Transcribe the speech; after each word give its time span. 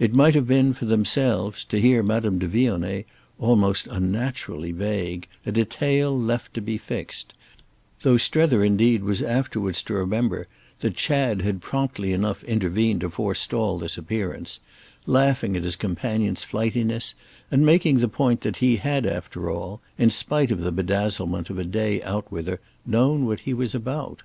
It 0.00 0.12
might 0.12 0.34
have 0.34 0.48
been, 0.48 0.72
for 0.74 0.86
themselves—to 0.86 1.80
hear 1.80 2.02
Madame 2.02 2.40
de 2.40 2.48
Vionnet—almost 2.48 3.86
unnaturally 3.86 4.72
vague, 4.72 5.28
a 5.46 5.52
detail 5.52 6.18
left 6.20 6.52
to 6.54 6.60
be 6.60 6.76
fixed; 6.76 7.32
though 8.00 8.16
Strether 8.16 8.64
indeed 8.64 9.04
was 9.04 9.22
afterwards 9.22 9.80
to 9.82 9.94
remember 9.94 10.48
that 10.80 10.96
Chad 10.96 11.42
had 11.42 11.60
promptly 11.62 12.12
enough 12.12 12.42
intervened 12.42 13.02
to 13.02 13.08
forestall 13.10 13.78
this 13.78 13.96
appearance, 13.96 14.58
laughing 15.06 15.56
at 15.56 15.62
his 15.62 15.76
companion's 15.76 16.42
flightiness 16.44 17.14
and 17.48 17.64
making 17.64 17.98
the 17.98 18.08
point 18.08 18.40
that 18.40 18.56
he 18.56 18.78
had 18.78 19.06
after 19.06 19.48
all, 19.48 19.80
in 19.96 20.10
spite 20.10 20.50
of 20.50 20.58
the 20.60 20.72
bedazzlement 20.72 21.50
of 21.50 21.56
a 21.58 21.62
day 21.64 22.02
out 22.02 22.32
with 22.32 22.48
her, 22.48 22.58
known 22.84 23.26
what 23.26 23.38
he 23.46 23.54
was 23.54 23.76
about. 23.76 24.24